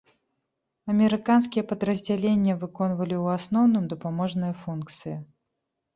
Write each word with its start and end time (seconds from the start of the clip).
Амерыканскія 0.93 1.63
падраздзялення 1.73 2.57
выконвалі 2.63 3.15
ў 3.23 3.39
асноўным 3.41 3.83
дапаможныя 3.93 4.53
функцыі. 4.63 5.15